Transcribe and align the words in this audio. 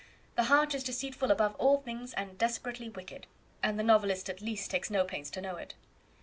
'The 0.33 0.45
heart 0.45 0.73
is 0.73 0.83
deceitful 0.83 1.29
above 1.29 1.53
all 1.59 1.77
things, 1.77 2.11
and 2.15 2.35
desperately 2.39 2.89
wicked,' 2.89 3.27
and 3.61 3.77
the 3.77 3.83
novelist 3.83 4.31
at 4.31 4.41
least 4.41 4.71
takes 4.71 4.89
no 4.89 5.03
pains 5.05 5.29
to 5.29 5.41
know 5.41 5.57
it." 5.57 5.75